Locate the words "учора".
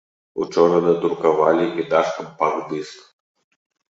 0.43-0.79